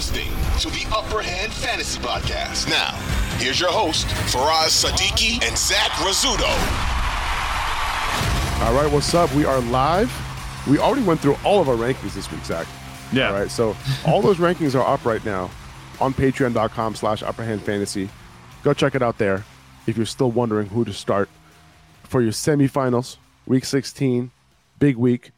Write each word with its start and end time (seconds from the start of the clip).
You're 0.00 0.14
listening 0.14 0.60
to 0.60 0.70
the 0.70 0.96
Upper 0.96 1.20
Hand 1.20 1.52
Fantasy 1.52 2.00
Podcast. 2.00 2.70
Now, 2.70 2.92
here's 3.36 3.60
your 3.60 3.70
host, 3.70 4.06
Faraz 4.32 4.82
Sadiki 4.82 5.44
and 5.46 5.58
Zach 5.58 5.90
Rizzuto. 6.00 6.48
All 8.64 8.72
right, 8.72 8.90
what's 8.90 9.12
up? 9.12 9.30
We 9.34 9.44
are 9.44 9.60
live. 9.60 10.10
We 10.66 10.78
already 10.78 11.02
went 11.02 11.20
through 11.20 11.36
all 11.44 11.60
of 11.60 11.68
our 11.68 11.74
rankings 11.74 12.14
this 12.14 12.32
week, 12.32 12.42
Zach. 12.46 12.66
Yeah. 13.12 13.28
All 13.28 13.34
right, 13.34 13.50
so 13.50 13.76
all 14.06 14.22
those 14.22 14.38
rankings 14.38 14.74
are 14.74 14.86
up 14.86 15.04
right 15.04 15.22
now 15.26 15.50
on 16.00 16.14
patreon.com 16.14 16.94
slash 16.94 17.22
upperhand 17.22 17.62
fantasy. 17.62 18.08
Go 18.62 18.72
check 18.72 18.94
it 18.94 19.02
out 19.02 19.18
there 19.18 19.44
if 19.86 19.98
you're 19.98 20.06
still 20.06 20.30
wondering 20.30 20.68
who 20.68 20.86
to 20.86 20.94
start 20.94 21.28
for 22.04 22.22
your 22.22 22.32
semifinals, 22.32 23.18
week 23.44 23.66
16, 23.66 24.30
big 24.78 24.96
week. 24.96 25.32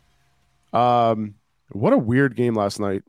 Um, 0.73 1.35
what 1.71 1.93
a 1.93 1.99
weird 1.99 2.37
game 2.37 2.55
last 2.55 2.79
night. 2.79 3.03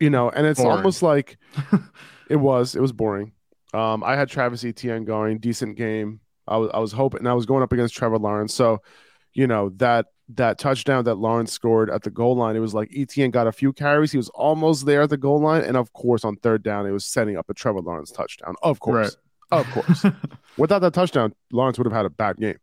You 0.00 0.10
know, 0.10 0.30
and 0.30 0.46
it's 0.46 0.60
Boring. 0.60 0.78
almost 0.78 1.02
like 1.02 1.38
it 2.30 2.36
was, 2.36 2.74
it 2.74 2.80
was 2.80 2.92
boring. 2.92 3.32
Um, 3.72 4.02
I 4.02 4.16
had 4.16 4.28
Travis 4.28 4.64
Etienne 4.64 5.04
going, 5.04 5.38
decent 5.38 5.76
game. 5.76 6.20
I 6.48 6.56
was 6.56 6.70
I 6.74 6.78
was 6.80 6.90
hoping 6.92 7.20
and 7.20 7.28
I 7.28 7.34
was 7.34 7.46
going 7.46 7.62
up 7.62 7.72
against 7.72 7.94
Trevor 7.94 8.18
Lawrence. 8.18 8.52
So, 8.54 8.82
you 9.34 9.46
know, 9.46 9.68
that 9.76 10.06
that 10.30 10.58
touchdown 10.58 11.04
that 11.04 11.16
Lawrence 11.16 11.52
scored 11.52 11.90
at 11.90 12.02
the 12.02 12.10
goal 12.10 12.34
line, 12.36 12.56
it 12.56 12.60
was 12.60 12.74
like 12.74 12.90
Etienne 12.96 13.30
got 13.30 13.46
a 13.46 13.52
few 13.52 13.72
carries. 13.72 14.10
He 14.10 14.16
was 14.16 14.28
almost 14.30 14.86
there 14.86 15.02
at 15.02 15.10
the 15.10 15.16
goal 15.16 15.40
line. 15.40 15.62
And 15.62 15.76
of 15.76 15.92
course, 15.92 16.24
on 16.24 16.36
third 16.36 16.62
down, 16.64 16.86
it 16.86 16.90
was 16.90 17.04
setting 17.04 17.36
up 17.36 17.48
a 17.50 17.54
Trevor 17.54 17.80
Lawrence 17.80 18.10
touchdown. 18.10 18.54
Of 18.62 18.80
course. 18.80 19.16
Of 19.52 19.70
course. 19.70 20.04
Without 20.56 20.80
that 20.80 20.94
touchdown, 20.94 21.34
Lawrence 21.52 21.78
would 21.78 21.86
have 21.86 21.92
had 21.92 22.06
a 22.06 22.10
bad 22.10 22.38
game. 22.38 22.58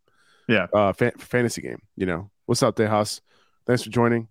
Yeah. 0.48 0.66
Uh 0.72 0.92
fa- 0.92 1.12
fantasy 1.18 1.62
game, 1.62 1.80
you 1.96 2.04
know. 2.04 2.30
What's 2.46 2.62
up, 2.62 2.76
Tejas? 2.76 3.20
Thanks 3.66 3.82
for 3.82 3.90
joining. 3.90 4.28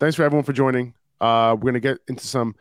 Thanks 0.00 0.16
for 0.16 0.22
everyone 0.22 0.44
for 0.44 0.52
joining. 0.52 0.94
Uh 1.20 1.56
we're 1.58 1.70
gonna 1.70 1.80
get 1.80 1.98
into 2.08 2.26
some 2.26 2.54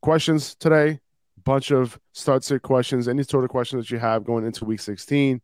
questions 0.00 0.54
today. 0.54 1.00
Bunch 1.44 1.70
of 1.70 1.98
start 2.12 2.44
sit 2.44 2.62
questions, 2.62 3.08
any 3.08 3.22
sort 3.22 3.44
of 3.44 3.50
questions 3.50 3.84
that 3.84 3.90
you 3.90 3.98
have 3.98 4.24
going 4.24 4.44
into 4.44 4.64
week 4.64 4.80
16. 4.80 5.40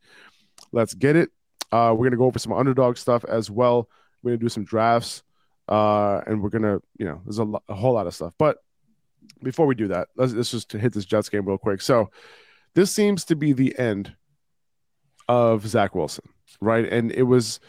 Let's 0.72 0.94
get 0.94 1.16
it. 1.16 1.30
Uh, 1.72 1.94
we're 1.96 2.06
gonna 2.06 2.16
go 2.16 2.26
over 2.26 2.38
some 2.38 2.52
underdog 2.52 2.96
stuff 2.96 3.24
as 3.24 3.50
well. 3.50 3.88
We're 4.22 4.32
gonna 4.32 4.38
do 4.38 4.48
some 4.48 4.64
drafts, 4.64 5.22
uh, 5.68 6.20
and 6.26 6.42
we're 6.42 6.50
gonna, 6.50 6.78
you 6.98 7.06
know, 7.06 7.20
there's 7.24 7.38
a, 7.38 7.44
lo- 7.44 7.62
a 7.68 7.74
whole 7.74 7.94
lot 7.94 8.06
of 8.06 8.14
stuff. 8.14 8.32
But 8.38 8.58
before 9.42 9.66
we 9.66 9.74
do 9.74 9.88
that, 9.88 10.08
let's, 10.16 10.32
let's 10.32 10.50
just 10.50 10.72
hit 10.72 10.92
this 10.92 11.04
Jets 11.04 11.28
game 11.28 11.46
real 11.46 11.58
quick. 11.58 11.80
So 11.80 12.10
this 12.74 12.90
seems 12.90 13.24
to 13.26 13.36
be 13.36 13.52
the 13.52 13.78
end 13.78 14.14
of 15.28 15.66
Zach 15.66 15.94
Wilson, 15.94 16.28
right? 16.60 16.90
And 16.90 17.12
it 17.12 17.24
was, 17.24 17.60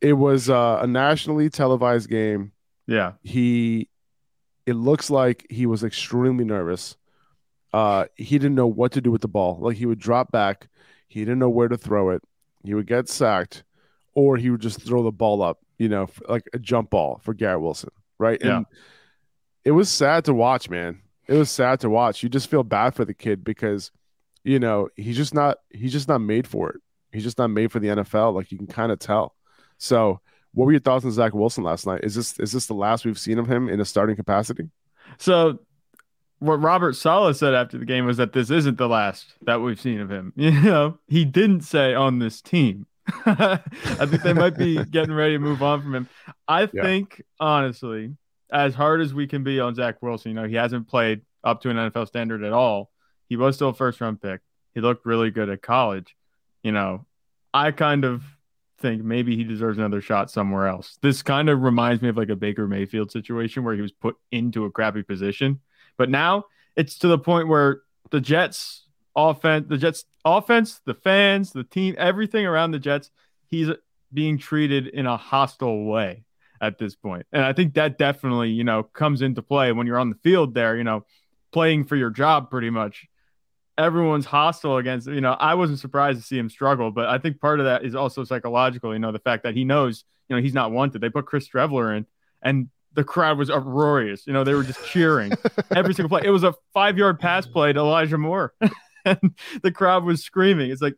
it 0.00 0.14
was 0.14 0.48
uh, 0.48 0.78
a 0.82 0.86
nationally 0.86 1.50
televised 1.50 2.08
game. 2.08 2.52
Yeah. 2.86 3.12
He, 3.22 3.88
it 4.68 4.74
looks 4.74 5.08
like 5.08 5.46
he 5.48 5.64
was 5.64 5.82
extremely 5.82 6.44
nervous. 6.44 6.94
Uh, 7.72 8.04
he 8.16 8.38
didn't 8.38 8.54
know 8.54 8.66
what 8.66 8.92
to 8.92 9.00
do 9.00 9.10
with 9.10 9.22
the 9.22 9.28
ball. 9.28 9.56
Like 9.62 9.78
he 9.78 9.86
would 9.86 9.98
drop 9.98 10.30
back, 10.30 10.68
he 11.06 11.20
didn't 11.20 11.38
know 11.38 11.48
where 11.48 11.68
to 11.68 11.78
throw 11.78 12.10
it. 12.10 12.22
He 12.62 12.74
would 12.74 12.86
get 12.86 13.08
sacked, 13.08 13.64
or 14.14 14.36
he 14.36 14.50
would 14.50 14.60
just 14.60 14.82
throw 14.82 15.02
the 15.02 15.10
ball 15.10 15.40
up, 15.40 15.58
you 15.78 15.88
know, 15.88 16.06
like 16.28 16.46
a 16.52 16.58
jump 16.58 16.90
ball 16.90 17.18
for 17.24 17.32
Garrett 17.32 17.62
Wilson, 17.62 17.88
right? 18.18 18.38
Yeah. 18.44 18.58
And 18.58 18.66
it 19.64 19.70
was 19.70 19.88
sad 19.88 20.26
to 20.26 20.34
watch, 20.34 20.68
man. 20.68 21.00
It 21.28 21.34
was 21.34 21.50
sad 21.50 21.80
to 21.80 21.88
watch. 21.88 22.22
You 22.22 22.28
just 22.28 22.50
feel 22.50 22.62
bad 22.62 22.94
for 22.94 23.06
the 23.06 23.14
kid 23.14 23.44
because, 23.44 23.90
you 24.44 24.58
know, 24.58 24.90
he's 24.96 25.16
just 25.16 25.32
not 25.32 25.58
he's 25.70 25.92
just 25.92 26.08
not 26.08 26.20
made 26.20 26.46
for 26.46 26.68
it. 26.72 26.80
He's 27.10 27.24
just 27.24 27.38
not 27.38 27.48
made 27.48 27.72
for 27.72 27.80
the 27.80 27.88
NFL. 27.88 28.34
Like 28.34 28.52
you 28.52 28.58
can 28.58 28.66
kind 28.66 28.92
of 28.92 28.98
tell. 28.98 29.34
So, 29.78 30.20
what 30.58 30.66
were 30.66 30.72
your 30.72 30.80
thoughts 30.80 31.04
on 31.04 31.12
Zach 31.12 31.34
Wilson 31.34 31.62
last 31.62 31.86
night? 31.86 32.00
Is 32.02 32.16
this 32.16 32.36
is 32.40 32.50
this 32.50 32.66
the 32.66 32.74
last 32.74 33.04
we've 33.04 33.18
seen 33.18 33.38
of 33.38 33.46
him 33.48 33.68
in 33.68 33.78
a 33.80 33.84
starting 33.84 34.16
capacity? 34.16 34.68
So 35.16 35.60
what 36.40 36.60
Robert 36.60 36.94
Saleh 36.96 37.36
said 37.36 37.54
after 37.54 37.78
the 37.78 37.84
game 37.84 38.06
was 38.06 38.16
that 38.16 38.32
this 38.32 38.50
isn't 38.50 38.76
the 38.76 38.88
last 38.88 39.34
that 39.42 39.60
we've 39.60 39.80
seen 39.80 40.00
of 40.00 40.10
him. 40.10 40.32
You 40.36 40.50
know, 40.50 40.98
he 41.06 41.24
didn't 41.24 41.60
say 41.60 41.94
on 41.94 42.18
this 42.18 42.40
team. 42.40 42.86
I 43.24 43.60
think 44.06 44.22
they 44.22 44.32
might 44.32 44.56
be 44.58 44.84
getting 44.90 45.14
ready 45.14 45.34
to 45.34 45.38
move 45.38 45.62
on 45.62 45.80
from 45.80 45.94
him. 45.94 46.08
I 46.48 46.68
Yeah. 46.72 46.82
think 46.82 47.22
honestly, 47.38 48.16
as 48.50 48.74
hard 48.74 49.00
as 49.00 49.14
we 49.14 49.28
can 49.28 49.44
be 49.44 49.60
on 49.60 49.76
Zach 49.76 50.02
Wilson, 50.02 50.30
you 50.32 50.34
know, 50.34 50.48
he 50.48 50.56
hasn't 50.56 50.88
played 50.88 51.20
up 51.44 51.60
to 51.62 51.70
an 51.70 51.76
NFL 51.76 52.08
standard 52.08 52.42
at 52.42 52.52
all. 52.52 52.90
He 53.28 53.36
was 53.36 53.54
still 53.54 53.68
a 53.68 53.74
first 53.74 54.00
round 54.00 54.20
pick. 54.20 54.40
He 54.74 54.80
looked 54.80 55.06
really 55.06 55.30
good 55.30 55.48
at 55.50 55.62
college. 55.62 56.16
You 56.64 56.72
know, 56.72 57.06
I 57.54 57.70
kind 57.70 58.04
of 58.04 58.22
think 58.78 59.02
maybe 59.02 59.36
he 59.36 59.44
deserves 59.44 59.78
another 59.78 60.00
shot 60.00 60.30
somewhere 60.30 60.66
else. 60.66 60.98
This 61.02 61.22
kind 61.22 61.48
of 61.48 61.62
reminds 61.62 62.02
me 62.02 62.08
of 62.08 62.16
like 62.16 62.28
a 62.28 62.36
Baker 62.36 62.66
Mayfield 62.66 63.10
situation 63.10 63.64
where 63.64 63.74
he 63.74 63.82
was 63.82 63.92
put 63.92 64.16
into 64.30 64.64
a 64.64 64.70
crappy 64.70 65.02
position. 65.02 65.60
But 65.96 66.10
now 66.10 66.44
it's 66.76 66.98
to 66.98 67.08
the 67.08 67.18
point 67.18 67.48
where 67.48 67.82
the 68.10 68.20
Jets 68.20 68.86
offense, 69.16 69.66
the 69.68 69.78
Jets 69.78 70.04
offense, 70.24 70.80
the 70.84 70.94
fans, 70.94 71.52
the 71.52 71.64
team, 71.64 71.94
everything 71.98 72.46
around 72.46 72.70
the 72.70 72.78
Jets, 72.78 73.10
he's 73.46 73.68
being 74.12 74.38
treated 74.38 74.86
in 74.86 75.06
a 75.06 75.16
hostile 75.16 75.84
way 75.84 76.24
at 76.60 76.78
this 76.78 76.94
point. 76.94 77.26
And 77.32 77.44
I 77.44 77.52
think 77.52 77.74
that 77.74 77.98
definitely, 77.98 78.50
you 78.50 78.64
know, 78.64 78.82
comes 78.82 79.22
into 79.22 79.42
play 79.42 79.72
when 79.72 79.86
you're 79.86 79.98
on 79.98 80.10
the 80.10 80.16
field 80.22 80.54
there, 80.54 80.76
you 80.76 80.84
know, 80.84 81.04
playing 81.52 81.84
for 81.84 81.96
your 81.96 82.10
job 82.10 82.50
pretty 82.50 82.70
much. 82.70 83.06
Everyone's 83.78 84.26
hostile 84.26 84.76
against, 84.76 85.06
you 85.06 85.20
know, 85.20 85.32
I 85.32 85.54
wasn't 85.54 85.78
surprised 85.78 86.20
to 86.20 86.26
see 86.26 86.36
him 86.36 86.50
struggle, 86.50 86.90
but 86.90 87.06
I 87.06 87.18
think 87.18 87.40
part 87.40 87.60
of 87.60 87.66
that 87.66 87.84
is 87.84 87.94
also 87.94 88.24
psychological, 88.24 88.92
you 88.92 88.98
know, 88.98 89.12
the 89.12 89.20
fact 89.20 89.44
that 89.44 89.54
he 89.54 89.64
knows, 89.64 90.04
you 90.28 90.36
know, 90.36 90.42
he's 90.42 90.52
not 90.52 90.72
wanted. 90.72 91.00
They 91.00 91.08
put 91.08 91.26
Chris 91.26 91.48
Streveler 91.48 91.96
in 91.96 92.06
and 92.42 92.68
the 92.94 93.04
crowd 93.04 93.38
was 93.38 93.50
uproarious. 93.50 94.26
You 94.26 94.32
know, 94.32 94.44
they 94.44 94.54
were 94.54 94.64
just 94.64 94.84
cheering 94.86 95.32
every 95.74 95.94
single 95.94 96.08
play. 96.08 96.26
It 96.26 96.30
was 96.30 96.44
a 96.44 96.54
five 96.72 96.98
yard 96.98 97.18
pass 97.20 97.46
play 97.54 97.72
to 97.72 97.78
Elijah 97.78 98.18
Moore, 98.18 98.54
and 99.04 99.34
the 99.62 99.72
crowd 99.72 100.04
was 100.04 100.22
screaming. 100.22 100.70
It's 100.70 100.82
like 100.82 100.94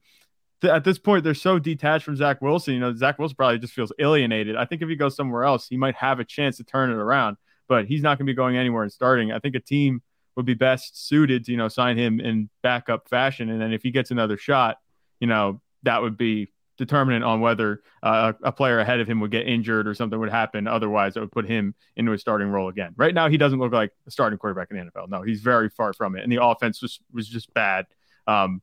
th- 0.63 0.73
at 0.73 0.85
this 0.85 0.99
point, 0.99 1.25
they're 1.25 1.35
so 1.35 1.59
detached 1.59 2.05
from 2.05 2.17
Zach 2.17 2.41
Wilson. 2.41 2.75
You 2.75 2.81
know, 2.81 2.95
Zach 2.95 3.19
Wilson 3.19 3.37
probably 3.37 3.59
just 3.59 3.73
feels 3.73 3.93
alienated. 3.99 4.57
I 4.57 4.65
think 4.65 4.83
if 4.83 4.89
he 4.89 4.97
goes 4.97 5.17
somewhere 5.17 5.45
else, 5.45 5.69
he 5.69 5.77
might 5.77 5.97
have 5.97 6.21
a 6.21 6.25
chance 6.25 6.57
to 6.59 6.65
turn 6.65 6.91
it 6.91 6.97
around, 6.97 7.37
but 7.69 7.87
he's 7.87 8.03
not 8.03 8.19
going 8.19 8.27
to 8.27 8.33
be 8.33 8.37
going 8.37 8.57
anywhere 8.57 8.83
and 8.83 8.93
starting. 8.93 9.33
I 9.33 9.39
think 9.39 9.55
a 9.55 9.61
team 9.61 10.03
would 10.41 10.47
be 10.47 10.55
best 10.55 11.07
suited 11.07 11.45
to, 11.45 11.53
you 11.53 11.59
know, 11.59 11.69
sign 11.69 11.99
him 11.99 12.19
in 12.19 12.49
backup 12.63 13.09
fashion. 13.11 13.51
And 13.51 13.61
then 13.61 13.75
if 13.75 13.83
he 13.83 13.91
gets 13.91 14.11
another 14.11 14.39
shot, 14.39 14.79
you 15.21 15.27
know, 15.27 15.61
that 15.83 16.01
would 16.01 16.17
be 16.17 16.51
determinant 16.79 17.23
on 17.23 17.43
whether 17.43 17.83
uh, 18.03 18.33
a 18.43 18.51
player 18.51 18.79
ahead 18.79 19.01
of 19.01 19.07
him 19.07 19.21
would 19.21 19.31
get 19.31 19.47
injured 19.47 19.87
or 19.87 19.95
something 19.95 20.19
would 20.19 20.31
happen. 20.31 20.67
Otherwise, 20.67 21.15
it 21.15 21.21
would 21.21 21.31
put 21.31 21.47
him 21.47 21.75
into 21.95 22.13
a 22.13 22.19
starting 22.19 22.49
role 22.49 22.71
again. 22.71 22.95
Right 22.97 23.13
now, 23.13 23.29
he 23.29 23.37
doesn't 23.37 23.59
look 23.59 23.73
like 23.73 23.93
a 24.07 24.11
starting 24.11 24.39
quarterback 24.39 24.71
in 24.71 24.79
the 24.79 24.91
NFL. 24.91 25.11
No, 25.11 25.21
he's 25.21 25.43
very 25.43 25.69
far 25.69 25.93
from 25.93 26.17
it, 26.17 26.23
and 26.23 26.33
the 26.33 26.43
offense 26.43 26.81
was 26.81 27.01
was 27.13 27.29
just 27.29 27.53
bad. 27.53 27.85
Um, 28.27 28.63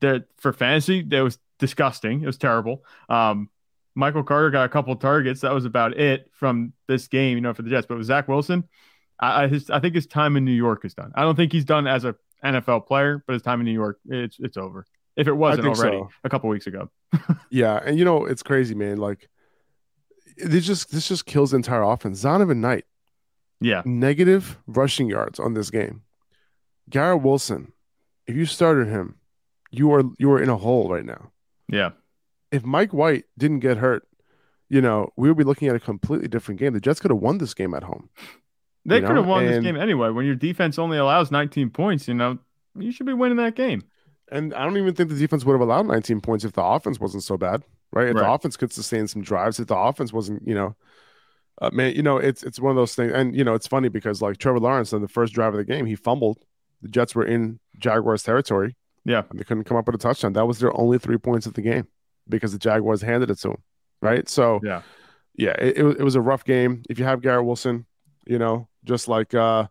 there 0.00 0.26
for 0.38 0.52
fantasy, 0.52 1.02
that 1.02 1.20
was 1.20 1.38
disgusting. 1.60 2.22
It 2.22 2.26
was 2.26 2.36
terrible. 2.36 2.84
Um, 3.08 3.48
Michael 3.94 4.24
Carter 4.24 4.50
got 4.50 4.64
a 4.64 4.68
couple 4.68 4.96
targets. 4.96 5.42
That 5.42 5.54
was 5.54 5.64
about 5.64 5.96
it 5.98 6.30
from 6.32 6.72
this 6.88 7.06
game, 7.06 7.36
you 7.36 7.42
know, 7.42 7.54
for 7.54 7.62
the 7.62 7.70
Jets. 7.70 7.86
But 7.86 7.98
with 7.98 8.06
Zach 8.06 8.26
Wilson, 8.26 8.64
I 9.22 9.48
his, 9.48 9.70
I 9.70 9.78
think 9.80 9.94
his 9.94 10.06
time 10.06 10.36
in 10.36 10.44
New 10.44 10.52
York 10.52 10.84
is 10.84 10.94
done. 10.94 11.12
I 11.14 11.22
don't 11.22 11.36
think 11.36 11.52
he's 11.52 11.64
done 11.64 11.86
as 11.86 12.04
a 12.04 12.14
NFL 12.44 12.86
player, 12.86 13.22
but 13.26 13.34
his 13.34 13.42
time 13.42 13.60
in 13.60 13.66
New 13.66 13.72
York, 13.72 13.98
it's 14.08 14.36
it's 14.40 14.56
over. 14.56 14.84
If 15.16 15.28
it 15.28 15.32
wasn't 15.32 15.68
already 15.68 15.98
so. 15.98 16.08
a 16.24 16.28
couple 16.28 16.48
weeks 16.48 16.66
ago. 16.66 16.90
Yeah, 17.50 17.78
and 17.84 17.98
you 17.98 18.04
know 18.04 18.24
it's 18.24 18.42
crazy, 18.42 18.74
man. 18.74 18.96
Like 18.96 19.28
this 20.38 20.64
just 20.66 20.90
this 20.90 21.06
just 21.08 21.26
kills 21.26 21.50
the 21.50 21.56
entire 21.56 21.82
offense. 21.82 22.22
Zonovan 22.24 22.56
Knight 22.58 22.84
Yeah. 23.60 23.82
negative 23.84 24.58
rushing 24.66 25.08
yards 25.08 25.38
on 25.38 25.52
this 25.54 25.70
game. 25.70 26.02
Garrett 26.88 27.22
Wilson, 27.22 27.72
if 28.26 28.34
you 28.36 28.46
started 28.46 28.88
him, 28.88 29.16
you 29.70 29.92
are 29.92 30.02
you 30.18 30.32
are 30.32 30.42
in 30.42 30.48
a 30.48 30.56
hole 30.56 30.88
right 30.88 31.04
now. 31.04 31.30
Yeah. 31.68 31.90
If 32.50 32.64
Mike 32.64 32.92
White 32.92 33.24
didn't 33.38 33.60
get 33.60 33.76
hurt, 33.78 34.06
you 34.68 34.80
know, 34.80 35.10
we 35.16 35.28
would 35.28 35.36
be 35.38 35.44
looking 35.44 35.68
at 35.68 35.76
a 35.76 35.80
completely 35.80 36.28
different 36.28 36.58
game. 36.58 36.72
The 36.72 36.80
Jets 36.80 37.00
could 37.00 37.10
have 37.10 37.20
won 37.20 37.38
this 37.38 37.54
game 37.54 37.74
at 37.74 37.82
home. 37.84 38.08
They 38.84 39.00
could 39.00 39.16
have 39.16 39.24
know, 39.24 39.30
won 39.30 39.46
this 39.46 39.62
game 39.62 39.76
anyway. 39.76 40.10
When 40.10 40.26
your 40.26 40.34
defense 40.34 40.78
only 40.78 40.98
allows 40.98 41.30
19 41.30 41.70
points, 41.70 42.08
you 42.08 42.14
know, 42.14 42.38
you 42.76 42.90
should 42.90 43.06
be 43.06 43.12
winning 43.12 43.36
that 43.36 43.54
game. 43.54 43.84
And 44.30 44.52
I 44.54 44.64
don't 44.64 44.76
even 44.76 44.94
think 44.94 45.10
the 45.10 45.18
defense 45.18 45.44
would 45.44 45.52
have 45.52 45.60
allowed 45.60 45.86
19 45.86 46.20
points 46.20 46.44
if 46.44 46.52
the 46.52 46.62
offense 46.62 46.98
wasn't 46.98 47.22
so 47.22 47.36
bad, 47.36 47.62
right? 47.92 48.08
If 48.08 48.16
the 48.16 48.30
offense 48.30 48.56
could 48.56 48.72
sustain 48.72 49.06
some 49.06 49.22
drives, 49.22 49.60
if 49.60 49.68
the 49.68 49.76
offense 49.76 50.12
wasn't, 50.12 50.46
you 50.46 50.54
know, 50.54 50.74
uh, 51.60 51.70
man, 51.72 51.94
you 51.94 52.02
know, 52.02 52.16
it's 52.16 52.42
it's 52.42 52.58
one 52.58 52.70
of 52.70 52.76
those 52.76 52.94
things. 52.94 53.12
And 53.12 53.36
you 53.36 53.44
know, 53.44 53.54
it's 53.54 53.66
funny 53.66 53.88
because 53.88 54.22
like 54.22 54.38
Trevor 54.38 54.58
Lawrence 54.58 54.92
on 54.92 55.02
the 55.02 55.08
first 55.08 55.34
drive 55.34 55.52
of 55.52 55.58
the 55.58 55.64
game, 55.64 55.86
he 55.86 55.94
fumbled. 55.94 56.38
The 56.80 56.88
Jets 56.88 57.14
were 57.14 57.26
in 57.26 57.60
Jaguars 57.78 58.22
territory. 58.22 58.76
Yeah. 59.04 59.22
and 59.30 59.38
they 59.38 59.44
couldn't 59.44 59.64
come 59.64 59.76
up 59.76 59.86
with 59.86 59.96
a 59.96 59.98
touchdown. 59.98 60.32
That 60.32 60.46
was 60.46 60.58
their 60.58 60.76
only 60.78 60.98
three 60.98 61.18
points 61.18 61.46
of 61.46 61.54
the 61.54 61.62
game 61.62 61.88
because 62.28 62.52
the 62.52 62.58
Jaguars 62.58 63.02
handed 63.02 63.30
it 63.30 63.38
to 63.40 63.50
him, 63.50 63.62
right? 64.00 64.28
So 64.28 64.60
Yeah. 64.62 64.82
yeah, 65.34 65.54
it, 65.58 65.78
it, 65.78 65.84
it 66.00 66.04
was 66.04 66.14
a 66.14 66.20
rough 66.20 66.44
game. 66.44 66.82
If 66.88 66.98
you 66.98 67.04
have 67.04 67.20
Garrett 67.20 67.44
Wilson, 67.44 67.86
you 68.26 68.38
know, 68.38 68.68
just 68.84 69.08
like 69.08 69.34
uh, 69.34 69.66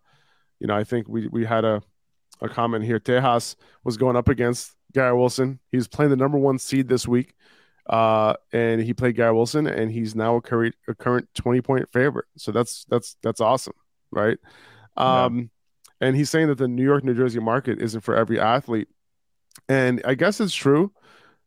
you 0.59 0.68
know, 0.68 0.75
I 0.75 0.83
think 0.83 1.07
we 1.07 1.27
we 1.27 1.45
had 1.45 1.65
a 1.65 1.81
a 2.42 2.50
comment 2.50 2.83
here. 2.86 3.00
Tejas 3.00 3.56
was 3.83 3.98
going 3.98 4.15
up 4.15 4.27
against 4.27 4.74
Garrett 4.94 5.18
Wilson. 5.18 5.59
He's 5.71 5.88
playing 5.88 6.09
the 6.12 6.18
number 6.18 6.38
one 6.38 6.59
seed 6.59 6.88
this 6.88 7.07
week, 7.07 7.33
uh, 7.89 8.33
and 8.51 8.81
he 8.81 8.94
played 8.94 9.15
Garrett 9.15 9.36
Wilson, 9.36 9.68
and 9.68 9.92
he's 9.92 10.15
now 10.15 10.36
a 10.36 10.42
current 10.42 10.75
a 10.88 10.95
current 10.95 11.30
twenty 11.36 11.62
point 11.62 11.89
favorite. 11.92 12.25
So 12.38 12.51
that's 12.51 12.86
that's 12.89 13.15
that's 13.21 13.42
awesome, 13.42 13.74
right? 14.12 14.38
Yeah. 14.98 15.24
Um, 15.25 15.50
and 16.00 16.15
he's 16.15 16.30
saying 16.30 16.48
that 16.48 16.57
the 16.57 16.68
New 16.68 16.83
York 16.83 17.03
New 17.03 17.13
Jersey 17.13 17.39
market 17.39 17.80
isn't 17.80 18.01
for 18.01 18.15
every 18.15 18.39
athlete, 18.39 18.88
and 19.69 20.01
I 20.06 20.15
guess 20.15 20.39
it's 20.39 20.53
true. 20.53 20.92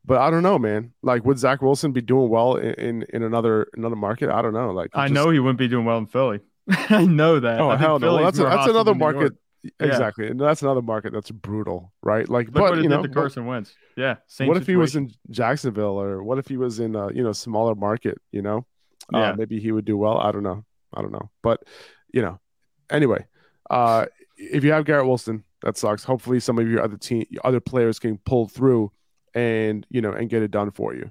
But 0.07 0.19
I 0.19 0.31
don't 0.31 0.43
know, 0.43 0.59
man. 0.59 0.93
Like, 1.03 1.25
would 1.25 1.39
Zach 1.39 1.63
Wilson 1.63 1.93
be 1.93 2.03
doing 2.03 2.29
well 2.29 2.57
in 2.57 2.75
in, 2.75 3.07
in 3.13 3.23
another 3.23 3.69
another 3.75 3.97
market? 3.97 4.31
I 4.31 4.43
don't 4.43 4.53
know. 4.53 4.71
Like, 4.71 4.91
I 4.95 5.07
just- 5.09 5.15
know 5.15 5.31
he 5.31 5.39
wouldn't 5.39 5.59
be 5.59 5.67
doing 5.69 5.85
well 5.87 5.99
in 5.99 6.07
Philly. 6.07 6.41
I 6.91 7.05
know 7.05 7.41
that. 7.41 7.61
Oh 7.61 7.71
hell 7.77 7.99
no! 7.99 8.15
Well, 8.15 8.25
that's 8.25 8.39
a, 8.39 8.45
that's 8.45 8.69
another 8.69 8.95
market. 8.95 9.35
Yeah. 9.63 9.87
Exactly, 9.87 10.29
and 10.29 10.39
that's 10.39 10.61
another 10.61 10.83
market 10.83 11.15
that's 11.15 11.31
brutal, 11.31 11.91
right? 12.03 12.29
Like, 12.29 12.49
Look 12.49 12.55
but 12.55 12.83
you 12.83 12.89
know, 12.89 13.01
did 13.01 13.13
to 13.15 13.19
what- 13.19 13.23
Carson 13.23 13.47
Wentz. 13.47 13.75
Yeah. 13.97 14.17
Same 14.27 14.49
what 14.49 14.59
if 14.59 14.67
he 14.67 14.77
was 14.77 14.95
in 14.95 15.11
Jacksonville, 15.31 15.99
or 15.99 16.23
what 16.23 16.39
if 16.39 16.49
he 16.49 16.59
was 16.59 16.81
in 16.81 16.95
a 16.95 17.11
you 17.13 17.23
know 17.23 17.33
smaller 17.33 17.75
market? 17.75 18.21
You 18.31 18.43
know, 18.43 18.67
uh, 19.15 19.19
Yeah. 19.19 19.33
maybe 19.39 19.61
he 19.61 19.73
would 19.73 19.87
do 19.87 19.97
well. 19.97 20.19
I 20.19 20.33
don't 20.33 20.43
know. 20.43 20.65
I 20.93 21.01
don't 21.01 21.13
know, 21.13 21.31
but 21.43 21.63
you 22.13 22.21
know, 22.21 22.39
anyway, 22.91 23.25
uh, 23.71 24.05
if 24.37 24.65
you 24.65 24.73
have 24.73 24.85
Garrett 24.85 25.07
Wilson, 25.07 25.45
that 25.63 25.79
sucks. 25.79 26.05
Hopefully, 26.05 26.41
some 26.41 26.59
of 26.59 26.69
your 26.69 26.83
other 26.83 26.99
team, 26.99 27.25
other 27.43 27.61
players 27.61 27.99
can 27.99 28.19
pull 28.19 28.49
through, 28.49 28.93
and 29.35 29.87
you 29.89 30.03
know, 30.03 30.13
and 30.13 30.29
get 30.29 30.43
it 30.43 30.51
done 30.51 30.71
for 30.73 30.95
you. 30.95 31.11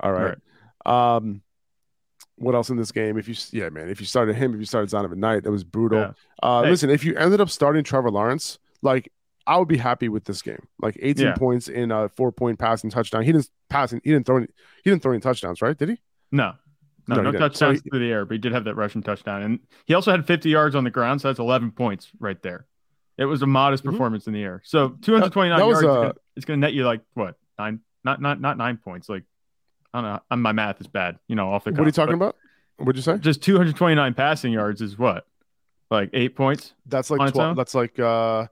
All 0.00 0.12
right. 0.12 0.36
Um, 0.84 1.42
what 2.36 2.54
else 2.54 2.68
in 2.70 2.76
this 2.76 2.92
game? 2.92 3.16
If 3.16 3.28
you, 3.28 3.34
yeah, 3.52 3.70
man, 3.70 3.88
if 3.88 3.98
you 4.00 4.06
started 4.06 4.36
him, 4.36 4.52
if 4.52 4.60
you 4.60 4.66
started 4.66 4.90
Zonovan 4.90 5.16
Knight, 5.16 5.44
that 5.44 5.50
was 5.50 5.64
brutal. 5.64 5.98
Yeah. 6.00 6.12
Uh, 6.42 6.62
Hey. 6.64 6.70
Listen, 6.70 6.90
if 6.90 7.04
you 7.04 7.16
ended 7.16 7.40
up 7.40 7.48
starting 7.50 7.82
Trevor 7.82 8.10
Lawrence, 8.10 8.58
like 8.82 9.10
I 9.46 9.56
would 9.58 9.68
be 9.68 9.78
happy 9.78 10.08
with 10.08 10.24
this 10.24 10.42
game. 10.42 10.66
Like 10.80 10.98
18 11.00 11.26
Yeah. 11.26 11.34
points 11.34 11.68
in 11.68 11.90
a 11.90 12.08
four 12.10 12.32
point 12.32 12.58
passing 12.58 12.90
touchdown. 12.90 13.22
He 13.22 13.32
didn't 13.32 13.48
pass. 13.70 13.90
He 13.92 13.98
didn't 14.00 14.26
throw. 14.26 14.38
Any, 14.38 14.46
he 14.84 14.90
didn't 14.90 15.02
throw 15.02 15.12
any 15.12 15.20
touchdowns, 15.20 15.62
right? 15.62 15.76
Did 15.76 15.88
he? 15.90 16.00
No. 16.30 16.52
No, 17.08 17.16
No, 17.16 17.22
no, 17.22 17.30
didn't. 17.30 17.40
So 17.40 17.48
touchdowns 17.48 17.80
he- 17.82 17.90
through 17.90 18.00
the 18.00 18.10
air, 18.12 18.24
but 18.26 18.34
he 18.34 18.38
did 18.38 18.52
have 18.52 18.64
that 18.64 18.74
rushing 18.74 19.02
touchdown. 19.02 19.42
And 19.42 19.60
he 19.86 19.94
also 19.94 20.10
had 20.10 20.26
50 20.26 20.50
yards 20.50 20.74
on 20.74 20.82
the 20.84 20.90
ground, 20.90 21.20
so 21.20 21.28
that's 21.28 21.38
11 21.38 21.70
points 21.70 22.10
right 22.18 22.40
there. 22.42 22.66
It 23.16 23.24
was 23.26 23.40
a 23.42 23.46
modest 23.46 23.84
Mhm. 23.84 23.92
performance 23.92 24.26
in 24.26 24.32
the 24.34 24.42
air. 24.42 24.60
So 24.64 24.88
229 25.00 25.58
that 25.58 25.64
was, 25.66 25.80
yards, 25.80 25.86
uh, 25.86 25.88
it's 25.90 26.02
gonna- 26.02 26.14
it's 26.36 26.44
going 26.46 26.60
to 26.60 26.66
net 26.66 26.74
you 26.74 26.84
like 26.84 27.00
what? 27.14 27.36
Nine, 27.58 27.80
not 28.04 28.20
not 28.20 28.40
not 28.40 28.58
nine 28.58 28.76
points. 28.76 29.08
Like, 29.08 29.22
I 29.96 30.00
don't 30.02 30.10
know. 30.12 30.20
uh, 30.30 30.36
My 30.36 30.52
math 30.52 30.80
is 30.80 30.86
bad, 30.86 31.18
you 31.28 31.36
know, 31.36 31.50
off 31.52 31.64
the 31.64 31.70
What 31.72 31.80
are 31.80 31.84
you 31.86 31.92
talking 31.92 32.14
about? 32.14 32.36
What'd 32.78 32.96
you 32.96 33.02
say? 33.02 33.16
Just 33.18 33.42
229 33.42 34.14
passing 34.14 34.52
yards 34.52 34.80
is 34.82 34.98
what? 34.98 35.26
Like 35.90 36.10
eight 36.12 36.36
points? 36.36 36.74
That's 36.86 37.10
like 37.10 37.32
12. 37.32 37.56
That's 37.56 37.74
like, 37.74 37.98
uh, 37.98 38.46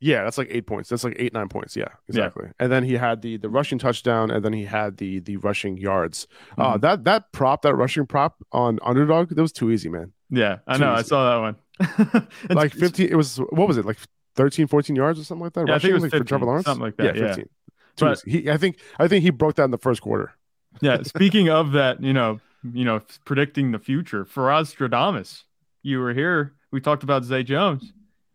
yeah, 0.00 0.24
that's 0.24 0.36
like 0.38 0.48
eight 0.50 0.66
points. 0.66 0.88
That's 0.90 1.04
like 1.04 1.16
eight, 1.18 1.32
nine 1.32 1.48
points. 1.48 1.76
Yeah, 1.76 1.88
exactly. 2.08 2.48
And 2.58 2.70
then 2.72 2.84
he 2.84 2.94
had 2.94 3.22
the 3.22 3.36
the 3.36 3.48
rushing 3.50 3.78
touchdown, 3.78 4.30
and 4.30 4.44
then 4.44 4.52
he 4.54 4.64
had 4.64 4.96
the 4.96 5.20
the 5.20 5.36
rushing 5.36 5.76
yards. 5.76 6.26
Uh, 6.58 6.74
Mhm. 6.76 6.80
that 6.82 7.04
that 7.04 7.32
prop, 7.32 7.62
that 7.62 7.74
rushing 7.74 8.06
prop 8.06 8.36
on 8.52 8.78
underdog, 8.82 9.28
that 9.30 9.40
was 9.42 9.52
too 9.52 9.70
easy, 9.70 9.88
man. 9.90 10.12
Yeah, 10.30 10.58
I 10.66 10.74
Too 10.78 10.84
know. 10.84 10.92
I 10.92 11.02
saw 11.02 11.30
that 11.30 11.40
one. 11.40 12.26
Like 12.50 12.72
15 12.74 13.08
it 13.10 13.14
was 13.14 13.36
what 13.50 13.68
was 13.68 13.76
it 13.78 13.84
like 13.86 13.98
13 14.36 14.66
14 14.66 14.96
yards 14.96 15.18
or 15.20 15.24
something 15.24 15.44
like 15.44 15.52
that 15.54 15.66
Yeah, 15.68 15.74
I 15.74 15.78
think 15.78 15.90
it 15.90 15.94
was 15.94 16.02
like, 16.04 16.12
for 16.12 16.24
Trevor 16.24 16.46
Lawrence 16.46 16.66
something 16.66 16.82
like 16.84 16.96
that, 16.98 17.16
yeah. 17.16 17.28
15 17.28 17.44
Too 17.96 18.04
But- 18.04 18.22
he 18.26 18.50
I 18.50 18.56
think 18.56 18.78
I 18.98 19.08
think 19.08 19.22
he 19.22 19.30
broke 19.30 19.54
that 19.56 19.64
in 19.64 19.70
the 19.70 19.78
first 19.78 20.00
quarter 20.02 20.32
yeah 20.80 21.02
speaking 21.02 21.48
of 21.48 21.72
that 21.72 22.02
you 22.02 22.12
know 22.12 22.40
you 22.72 22.84
know 22.84 23.00
predicting 23.24 23.72
the 23.72 23.78
future 23.78 24.24
Faraz 24.24 24.74
Stradamus 24.74 25.42
you 25.82 25.98
were 25.98 26.12
here. 26.12 26.52
We 26.72 26.80
talked 26.82 27.02
about 27.02 27.24
Zay 27.24 27.42
Jones 27.42 27.92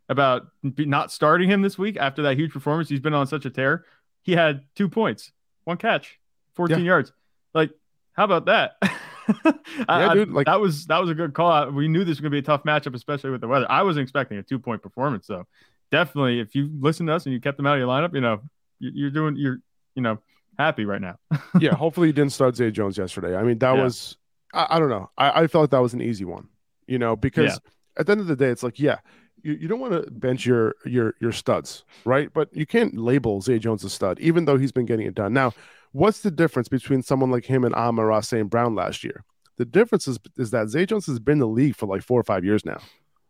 about 0.10 0.48
not 0.64 1.12
starting 1.12 1.48
him 1.50 1.62
this 1.62 1.78
week 1.78 1.96
after 1.96 2.24
that 2.24 2.38
huge 2.38 2.52
performance. 2.52 2.90
He's 2.90 3.00
been 3.00 3.14
on 3.14 3.28
such 3.28 3.46
a 3.46 3.50
tear. 3.52 3.86
He 4.24 4.32
had 4.32 4.64
two 4.76 4.90
points 4.90 5.32
one 5.64 5.78
catch 5.78 6.20
14 6.56 6.80
Yeah. 6.80 6.84
yards. 6.86 7.12
Like 7.54 7.72
how 8.14 8.26
about 8.26 8.46
that? 8.46 8.78
Yeah, 9.28 9.54
I- 9.90 10.14
dude, 10.14 10.30
like- 10.30 10.46
that 10.46 10.60
was 10.60 10.86
that 10.88 11.00
was 11.02 11.10
a 11.10 11.16
good 11.16 11.34
call. 11.34 11.72
We 11.72 11.88
knew 11.88 12.00
this 12.04 12.14
was 12.18 12.22
going 12.22 12.32
to 12.32 12.36
be 12.36 12.40
a 12.40 12.42
tough 12.44 12.64
matchup 12.64 12.94
especially 12.96 13.32
with 13.32 13.42
the 13.42 13.48
weather. 13.48 13.66
I 13.70 13.82
wasn't 13.84 14.04
expecting 14.04 14.38
a 14.38 14.44
two 14.44 14.60
point 14.60 14.82
performance 14.84 15.26
though. 15.28 15.46
Definitely 15.92 16.40
if 16.40 16.54
you 16.56 16.70
listen 16.80 17.06
to 17.08 17.14
us 17.14 17.26
and 17.26 17.34
you 17.34 17.40
kept 17.42 17.58
them 17.58 17.66
out 17.66 17.74
of 17.76 17.80
your 17.80 17.88
lineup 17.88 18.14
you 18.14 18.22
know 18.22 18.42
you- 18.80 18.92
you're 18.94 19.10
doing 19.12 19.36
you're 19.36 19.58
you 19.96 20.02
know 20.04 20.18
happy 20.58 20.86
right 20.86 21.02
now 21.02 21.18
yeah 21.60 21.74
hopefully 21.76 22.08
he 22.08 22.14
didn't 22.14 22.32
start 22.34 22.56
Zay 22.56 22.72
Jones 22.72 22.98
yesterday 22.98 23.36
I 23.36 23.44
mean 23.44 23.60
that 23.60 23.76
Yeah. 23.76 23.84
was 23.84 24.18
I, 24.54 24.68
I 24.72 24.80
don't 24.80 24.90
know 24.90 25.10
I, 25.18 25.42
I 25.44 25.48
felt 25.48 25.72
that 25.72 25.80
was 25.82 25.94
an 25.94 26.02
easy 26.02 26.26
one 26.26 26.48
you 26.88 26.98
know 27.00 27.16
because 27.16 27.54
Yeah. 27.54 27.72
at 28.00 28.06
the 28.06 28.12
end 28.14 28.22
of 28.22 28.28
the 28.28 28.36
day 28.36 28.48
it's 28.50 28.64
like 28.64 28.80
yeah 28.80 29.00
you, 29.44 29.54
you 29.54 29.68
don't 29.68 29.80
want 29.80 29.94
to 29.94 30.10
bench 30.12 30.46
your 30.46 30.76
your 30.86 31.14
your 31.20 31.32
studs 31.32 31.84
right 32.06 32.32
but 32.34 32.50
you 32.56 32.66
can't 32.66 32.98
label 32.98 33.42
Zay 33.42 33.60
Jones 33.60 33.84
a 33.84 33.90
stud 33.90 34.20
even 34.20 34.46
though 34.46 34.58
he's 34.58 34.72
been 34.72 34.86
getting 34.86 35.06
it 35.08 35.16
done 35.16 35.34
now 35.34 35.54
what's 35.92 36.22
the 36.22 36.32
difference 36.32 36.68
between 36.68 37.02
someone 37.04 37.32
like 37.32 37.46
him 37.46 37.64
and 37.64 37.74
Amon-Ra 37.76 38.20
St. 38.22 38.50
Brown 38.50 38.76
last 38.76 39.04
year 39.04 39.24
the 39.58 39.66
difference 39.66 40.08
is 40.08 40.20
is 40.38 40.52
that 40.52 40.68
Zay 40.70 40.86
Jones 40.86 41.06
has 41.08 41.20
been 41.20 41.34
in 41.34 41.40
the 41.40 41.48
league 41.48 41.76
for 41.76 41.86
like 41.86 42.02
four 42.02 42.20
or 42.20 42.24
five 42.24 42.44
years 42.46 42.66
now 42.66 42.80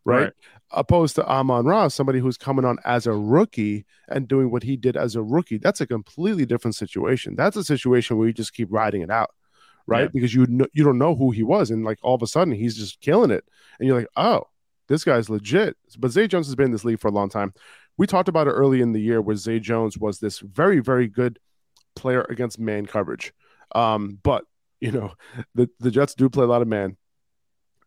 right? 0.05 0.23
Right. 0.23 0.33
Opposed 0.71 1.15
to 1.15 1.27
Amon 1.27 1.65
Ross, 1.65 1.93
somebody 1.93 2.19
who's 2.19 2.37
coming 2.37 2.65
on 2.65 2.77
as 2.85 3.07
a 3.07 3.13
rookie 3.13 3.85
and 4.07 4.27
doing 4.27 4.51
what 4.51 4.63
he 4.63 4.77
did 4.77 4.97
as 4.97 5.15
a 5.15 5.21
rookie. 5.21 5.57
That's 5.57 5.81
a 5.81 5.87
completely 5.87 6.45
different 6.45 6.75
situation. 6.75 7.35
That's 7.35 7.55
a 7.55 7.63
situation 7.63 8.17
where 8.17 8.27
you 8.27 8.33
just 8.33 8.53
keep 8.53 8.69
riding 8.71 9.01
it 9.01 9.09
out, 9.09 9.31
right? 9.87 10.03
Yeah. 10.03 10.09
Because 10.13 10.33
you 10.33 10.45
know, 10.47 10.67
you 10.73 10.83
don't 10.83 10.97
know 10.97 11.15
who 11.15 11.31
he 11.31 11.43
was, 11.43 11.71
and 11.71 11.83
like 11.83 11.99
all 12.01 12.15
of 12.15 12.21
a 12.21 12.27
sudden 12.27 12.53
he's 12.53 12.77
just 12.77 13.01
killing 13.01 13.31
it, 13.31 13.43
and 13.79 13.87
you're 13.87 13.97
like, 13.97 14.07
oh, 14.15 14.43
this 14.87 15.03
guy's 15.03 15.29
legit. 15.29 15.77
But 15.97 16.11
Zay 16.11 16.27
Jones 16.27 16.47
has 16.47 16.55
been 16.55 16.67
in 16.67 16.71
this 16.71 16.85
league 16.85 16.99
for 16.99 17.07
a 17.07 17.11
long 17.11 17.29
time. 17.29 17.53
We 17.97 18.07
talked 18.07 18.29
about 18.29 18.47
it 18.47 18.51
early 18.51 18.81
in 18.81 18.91
the 18.91 19.01
year 19.01 19.21
where 19.21 19.35
Zay 19.35 19.59
Jones 19.59 19.97
was 19.97 20.19
this 20.19 20.39
very, 20.39 20.79
very 20.79 21.07
good 21.07 21.39
player 21.95 22.25
against 22.29 22.59
man 22.59 22.85
coverage. 22.85 23.33
Um, 23.73 24.19
but 24.21 24.45
you 24.81 24.91
know, 24.91 25.13
the 25.55 25.69
the 25.79 25.91
Jets 25.91 26.15
do 26.15 26.29
play 26.29 26.43
a 26.43 26.47
lot 26.47 26.61
of 26.61 26.67
man. 26.67 26.97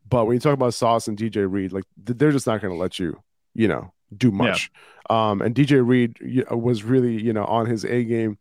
But 0.09 0.27
when 0.27 0.35
you 0.35 0.41
talk 0.41 0.55
about 0.55 0.75
Sauce 0.75 1.09
and 1.09 1.19
DJ 1.19 1.51
Reed, 1.51 1.73
like 1.73 1.85
they're 1.97 2.33
just 2.33 2.47
not 2.47 2.61
going 2.61 2.73
to 2.73 2.81
let 2.81 2.99
you, 2.99 3.21
you 3.55 3.69
know, 3.69 3.93
do 4.17 4.31
much. 4.31 4.71
Um, 5.11 5.43
and 5.43 5.55
DJ 5.55 5.87
Reed 5.87 6.45
was 6.51 6.83
really, 6.83 7.21
you 7.21 7.33
know, 7.33 7.45
on 7.45 7.67
his 7.67 7.85
A 7.85 8.05
game, 8.05 8.39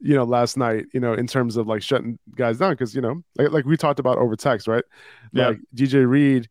you 0.00 0.14
know, 0.14 0.24
last 0.24 0.56
night, 0.56 0.86
you 0.92 1.00
know, 1.00 1.12
in 1.14 1.26
terms 1.26 1.56
of 1.56 1.66
like 1.66 1.82
shutting 1.82 2.18
guys 2.36 2.58
down, 2.58 2.72
because 2.72 2.94
you 2.94 3.00
know, 3.00 3.22
like, 3.36 3.50
like 3.50 3.64
we 3.64 3.76
talked 3.76 3.98
about 4.00 4.18
over 4.18 4.36
text, 4.36 4.68
right? 4.68 4.84
Yeah. 5.32 5.48
Like 5.48 5.58
DJ 5.74 6.08
Reed 6.08 6.48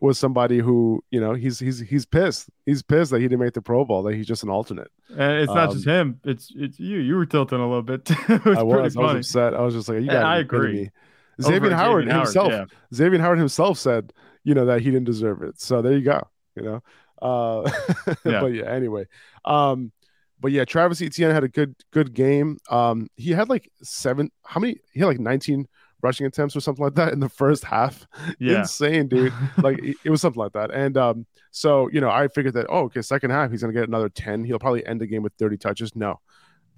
was 0.00 0.16
somebody 0.18 0.58
who, 0.58 1.02
you 1.10 1.20
know, 1.20 1.34
he's 1.34 1.58
he's 1.58 1.80
he's 1.80 2.06
pissed. 2.06 2.48
He's 2.66 2.82
pissed 2.82 3.10
that 3.10 3.20
he 3.20 3.24
didn't 3.28 3.40
make 3.40 3.54
the 3.54 3.62
Pro 3.62 3.84
Bowl. 3.84 4.02
That 4.04 4.14
he's 4.14 4.26
just 4.26 4.42
an 4.44 4.48
alternate. 4.48 4.88
And 5.10 5.42
it's 5.42 5.52
not 5.52 5.70
Um, 5.70 5.74
just 5.74 5.86
him. 5.86 6.20
It's 6.24 6.52
it's 6.54 6.78
you. 6.78 6.98
You 7.00 7.16
were 7.16 7.26
tilting 7.26 7.58
a 7.58 7.66
little 7.66 7.82
bit. 7.82 8.04
too. 8.04 8.14
it 8.28 8.44
was 8.44 8.58
I 8.58 8.62
pretty 8.62 8.82
was, 8.82 8.96
I 8.96 9.00
was 9.00 9.16
upset. 9.26 9.54
I 9.54 9.60
was 9.62 9.74
just 9.74 9.88
like, 9.88 9.98
you 10.00 10.04
Yeah, 10.06 10.12
got 10.20 10.24
I 10.24 10.38
agree. 10.38 10.90
Xavier 11.40 11.70
Howard 11.74 12.04
Xavier 12.04 12.18
himself, 12.18 12.52
yeah. 12.52 12.64
Xavier 12.94 13.20
Howard 13.20 13.38
himself 13.38 13.78
said, 13.78 14.12
you 14.44 14.54
know, 14.54 14.66
that 14.66 14.80
he 14.80 14.90
didn't 14.90 15.04
deserve 15.06 15.42
it. 15.42 15.60
So 15.60 15.82
there 15.82 15.92
you 15.92 16.02
go. 16.02 16.26
You 16.56 16.62
know, 16.62 16.82
uh, 17.22 17.70
Yeah. 18.24 18.40
but 18.40 18.46
yeah. 18.46 18.64
Anyway, 18.70 19.06
um, 19.44 19.92
but 20.40 20.52
yeah, 20.52 20.64
Travis 20.64 21.02
Etienne 21.02 21.30
had 21.32 21.44
a 21.44 21.48
good 21.48 21.74
good 21.92 22.14
game. 22.14 22.58
Um, 22.70 23.08
he 23.16 23.32
had 23.32 23.48
like 23.48 23.70
seven. 23.82 24.30
How 24.44 24.60
many? 24.60 24.78
He 24.92 25.00
had 25.00 25.06
like 25.06 25.20
19 25.20 25.66
rushing 26.00 26.26
attempts 26.26 26.54
or 26.54 26.60
something 26.60 26.84
like 26.84 26.94
that 26.94 27.12
in 27.12 27.20
the 27.20 27.28
first 27.28 27.64
half. 27.64 28.06
Yeah. 28.38 28.60
Insane, 28.60 29.08
dude. 29.08 29.32
like 29.58 29.78
it, 29.78 29.96
it 30.04 30.10
was 30.10 30.20
something 30.20 30.40
like 30.40 30.52
that. 30.52 30.70
And 30.72 30.96
um, 30.96 31.26
so 31.50 31.88
you 31.92 32.00
know, 32.00 32.10
I 32.10 32.28
figured 32.28 32.54
that 32.54 32.66
oh, 32.68 32.84
okay, 32.84 33.02
second 33.02 33.30
half 33.30 33.50
he's 33.50 33.62
gonna 33.62 33.72
get 33.72 33.88
another 33.88 34.08
10. 34.08 34.44
He'll 34.44 34.58
probably 34.60 34.86
end 34.86 35.00
the 35.00 35.06
game 35.06 35.22
with 35.22 35.32
30 35.38 35.56
touches. 35.56 35.96
No. 35.96 36.20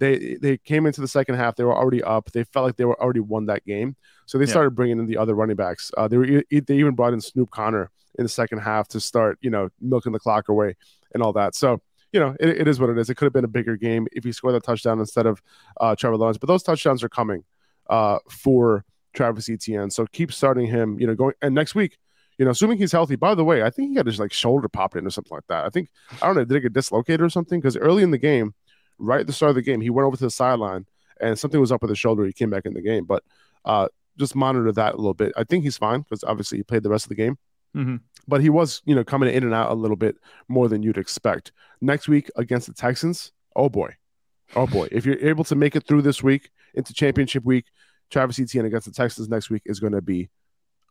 They 0.00 0.36
they 0.40 0.56
came 0.58 0.86
into 0.86 1.00
the 1.00 1.06
second 1.08 1.36
half. 1.36 1.54
They 1.54 1.62
were 1.64 1.76
already 1.76 2.02
up. 2.02 2.32
They 2.32 2.42
felt 2.42 2.66
like 2.66 2.76
they 2.76 2.84
were 2.86 3.00
already 3.00 3.20
won 3.20 3.46
that 3.46 3.64
game. 3.64 3.94
So 4.26 4.38
they 4.38 4.44
Yeah. 4.44 4.50
started 4.50 4.70
bringing 4.74 4.98
in 4.98 5.06
the 5.06 5.16
other 5.16 5.34
running 5.34 5.56
backs. 5.56 5.92
Uh, 5.96 6.08
they 6.08 6.16
were 6.16 6.26
they 6.26 6.74
even 6.74 6.94
brought 6.96 7.12
in 7.12 7.20
Snoop 7.20 7.50
Conner 7.50 7.90
in 8.18 8.24
the 8.24 8.28
second 8.28 8.58
half 8.58 8.88
to 8.88 8.98
start, 9.00 9.38
you 9.40 9.50
know, 9.50 9.68
milking 9.80 10.12
the 10.12 10.18
clock 10.18 10.48
away 10.48 10.74
and 11.14 11.22
all 11.22 11.32
that. 11.34 11.54
So 11.54 11.80
you 12.12 12.18
know, 12.18 12.34
it, 12.40 12.48
it 12.48 12.66
is 12.68 12.80
what 12.80 12.90
it 12.90 12.98
is. 12.98 13.08
It 13.08 13.14
could 13.14 13.26
have 13.26 13.32
been 13.32 13.44
a 13.44 13.48
bigger 13.48 13.76
game 13.76 14.08
if 14.10 14.24
he 14.24 14.32
scored 14.32 14.54
that 14.56 14.64
touchdown 14.64 14.98
instead 14.98 15.26
of 15.26 15.40
uh, 15.80 15.94
Trevor 15.94 16.16
Lawrence. 16.16 16.38
But 16.38 16.48
those 16.48 16.64
touchdowns 16.64 17.04
are 17.04 17.08
coming 17.08 17.44
uh, 17.88 18.18
for 18.28 18.84
Travis 19.12 19.48
Etienne. 19.48 19.90
So 19.90 20.06
keep 20.06 20.32
starting 20.32 20.66
him. 20.66 20.98
You 20.98 21.06
know, 21.06 21.14
going 21.14 21.34
and 21.40 21.54
next 21.54 21.74
week. 21.76 21.98
You 22.38 22.46
know, 22.46 22.52
assuming 22.52 22.78
he's 22.78 22.90
healthy. 22.90 23.16
By 23.16 23.34
the 23.34 23.44
way, 23.44 23.62
I 23.62 23.68
think 23.68 23.90
he 23.90 23.94
got 23.96 24.06
his 24.06 24.18
like 24.18 24.32
shoulder 24.32 24.66
popped 24.66 24.96
in 24.96 25.06
or 25.06 25.10
something 25.10 25.36
like 25.36 25.46
that. 25.48 25.66
I 25.66 25.68
think 25.68 25.90
I 26.22 26.26
don't 26.26 26.36
know. 26.36 26.44
Did 26.46 26.56
it 26.56 26.60
get 26.62 26.72
dislocated 26.72 27.20
or 27.20 27.28
something? 27.28 27.60
Because 27.60 27.76
early 27.76 28.02
in 28.02 28.12
the 28.12 28.18
game, 28.18 28.54
right 29.00 29.20
at 29.20 29.26
the 29.26 29.32
start 29.32 29.50
of 29.50 29.56
the 29.56 29.62
game, 29.62 29.80
he 29.80 29.90
went 29.90 30.06
over 30.06 30.16
to 30.16 30.24
the 30.24 30.30
sideline 30.30 30.86
and 31.20 31.38
something 31.38 31.60
was 31.60 31.72
up 31.72 31.82
with 31.82 31.90
his 31.90 31.98
shoulder. 31.98 32.24
He 32.24 32.32
came 32.32 32.50
back 32.50 32.66
in 32.66 32.74
the 32.74 32.82
game, 32.82 33.04
but 33.04 33.24
uh, 33.64 33.88
just 34.18 34.36
monitor 34.36 34.70
that 34.72 34.94
a 34.94 34.96
little 34.96 35.14
bit. 35.14 35.32
I 35.36 35.44
think 35.44 35.64
he's 35.64 35.76
fine 35.76 36.00
because 36.02 36.22
obviously 36.24 36.58
he 36.58 36.62
played 36.62 36.82
the 36.82 36.90
rest 36.90 37.06
of 37.06 37.10
the 37.10 37.14
game 37.16 37.38
hmm 37.74 37.96
but 38.28 38.40
he 38.40 38.48
was, 38.50 38.80
you 38.84 38.94
know, 38.94 39.02
coming 39.02 39.32
in 39.34 39.42
and 39.42 39.52
out 39.52 39.70
a 39.70 39.74
little 39.74 39.96
bit 39.96 40.16
more 40.46 40.68
than 40.68 40.82
you'd 40.82 40.98
expect. 40.98 41.52
Next 41.80 42.08
week 42.08 42.30
against 42.36 42.66
the 42.66 42.72
Texans, 42.72 43.32
oh 43.56 43.68
boy, 43.68 43.96
oh 44.54 44.66
boy, 44.66 44.88
if 44.92 45.04
you're 45.04 45.18
able 45.18 45.44
to 45.44 45.56
make 45.56 45.74
it 45.74 45.86
through 45.86 46.02
this 46.02 46.22
week 46.22 46.50
into 46.74 46.94
championship 46.94 47.44
week, 47.44 47.66
Travis 48.10 48.38
Etienne 48.38 48.66
against 48.66 48.86
the 48.86 48.92
Texans 48.92 49.28
next 49.28 49.50
week 49.50 49.62
is 49.66 49.80
going 49.80 49.92
to 49.94 50.02
be 50.02 50.28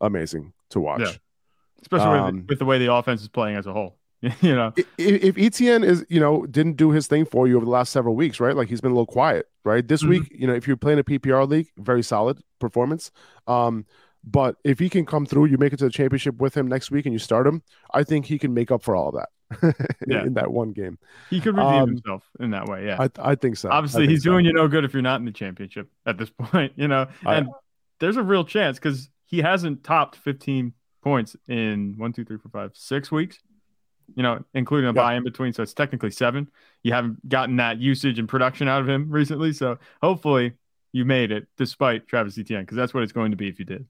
amazing 0.01 0.53
to 0.71 0.79
watch. 0.79 1.01
Yeah. 1.01 1.13
Especially 1.81 2.07
Um, 2.07 2.35
with, 2.37 2.49
with 2.49 2.59
the 2.59 2.65
way 2.65 2.77
the 2.77 2.91
offense 2.91 3.21
is 3.21 3.29
playing 3.29 3.55
as 3.55 3.67
a 3.67 3.73
whole. 3.73 3.98
you 4.41 4.53
know, 4.55 4.73
If, 4.75 4.87
if 4.97 5.37
Etienne 5.37 5.83
is, 5.83 6.05
you 6.09 6.19
know, 6.19 6.45
didn't 6.45 6.75
do 6.77 6.91
his 6.91 7.07
thing 7.07 7.25
for 7.25 7.47
you 7.47 7.55
over 7.55 7.65
the 7.65 7.71
last 7.71 7.91
several 7.93 8.15
weeks, 8.15 8.39
right? 8.39 8.55
Like 8.55 8.67
he's 8.67 8.81
been 8.81 8.91
a 8.91 8.93
little 8.93 9.05
quiet, 9.05 9.47
right? 9.63 9.87
This 9.87 10.03
Mhm. 10.03 10.09
week, 10.09 10.27
you 10.31 10.45
know, 10.47 10.53
if 10.53 10.67
you're 10.67 10.77
playing 10.77 10.99
a 10.99 11.03
PPR 11.03 11.47
league, 11.47 11.67
very 11.77 12.03
solid 12.03 12.39
performance. 12.59 13.11
Um, 13.47 13.85
but 14.23 14.57
if 14.65 14.79
he 14.79 14.89
can 14.89 15.05
come 15.05 15.25
through, 15.25 15.45
you 15.45 15.57
make 15.57 15.71
it 15.71 15.77
to 15.77 15.85
the 15.85 15.89
championship 15.91 16.35
with 16.41 16.55
him 16.57 16.67
next 16.67 16.91
week 16.91 17.05
and 17.05 17.13
you 17.13 17.19
start 17.19 17.47
him, 17.47 17.63
I 17.93 18.03
think 18.03 18.25
he 18.25 18.37
can 18.37 18.53
make 18.53 18.69
up 18.71 18.83
for 18.83 18.93
all 18.95 19.09
of 19.09 19.15
that 19.15 19.29
in, 20.05 20.11
Yeah. 20.11 20.23
in 20.25 20.33
that 20.33 20.51
one 20.51 20.71
game. 20.73 20.97
he 21.29 21.39
could 21.39 21.55
redeem 21.55 21.71
Um, 21.83 21.89
himself 21.89 22.23
in 22.41 22.51
that 22.51 22.65
way. 22.67 22.85
Yeah. 22.87 22.97
I, 23.01 23.31
I 23.31 23.35
think 23.35 23.55
so. 23.55 23.69
Obviously, 23.69 24.01
think 24.03 24.11
he's 24.11 24.23
so. 24.23 24.31
doing 24.31 24.45
you 24.45 24.51
no 24.51 24.67
good 24.67 24.83
if 24.83 24.91
you're 24.93 25.01
not 25.01 25.19
in 25.21 25.25
the 25.25 25.31
championship 25.31 25.89
at 26.05 26.17
this 26.17 26.29
point, 26.37 26.73
you 26.75 26.89
know. 26.89 27.07
I- 27.25 27.35
And 27.35 27.47
there's 27.99 28.17
a 28.17 28.23
real 28.23 28.43
chance 28.43 28.77
because 28.77 29.09
he 29.25 29.37
hasn't 29.39 29.83
topped 29.85 30.17
15 30.17 30.73
points 31.01 31.37
in 31.47 31.93
one, 31.97 32.11
two, 32.11 32.25
three, 32.25 32.37
four, 32.37 32.51
five, 32.51 32.71
six 32.73 33.09
weeks, 33.11 33.39
you 34.15 34.23
know, 34.23 34.43
including 34.53 34.89
a 34.89 34.93
Yeah. 34.93 35.01
bye 35.03 35.15
in 35.15 35.23
between. 35.23 35.53
So 35.53 35.63
it's 35.63 35.73
technically 35.73 36.11
seven. 36.11 36.49
You 36.83 36.93
haven't 36.93 37.27
gotten 37.27 37.55
that 37.57 37.79
usage 37.79 38.19
and 38.19 38.27
production 38.27 38.67
out 38.67 38.81
of 38.81 38.89
him 38.89 39.09
recently. 39.09 39.53
So 39.53 39.77
hopefully 40.01 40.53
you 40.91 41.05
made 41.05 41.31
it 41.31 41.47
despite 41.57 42.07
Travis 42.07 42.37
Etienne 42.37 42.61
because 42.63 42.77
that's 42.77 42.93
what 42.93 43.03
it's 43.03 43.11
going 43.11 43.31
to 43.31 43.37
be 43.37 43.47
if 43.47 43.59
you 43.59 43.65
did. 43.65 43.85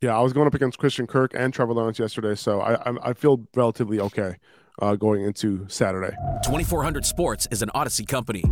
Yeah, 0.00 0.16
I 0.16 0.20
was 0.20 0.32
going 0.32 0.46
up 0.46 0.54
against 0.54 0.78
Christian 0.78 1.06
Kirk 1.08 1.32
and 1.34 1.52
Trevor 1.52 1.72
Lawrence 1.74 1.98
yesterday, 1.98 2.34
so 2.36 2.60
I 2.60 2.74
I, 2.88 3.10
I 3.10 3.12
feel 3.14 3.46
relatively 3.56 3.98
okay 3.98 4.36
uh, 4.80 4.94
going 4.94 5.22
into 5.24 5.66
Saturday. 5.68 6.14
2400 6.44 7.04
Sports 7.04 7.48
is 7.50 7.62
an 7.62 7.70
Audacy 7.74 8.06
company. 8.06 8.44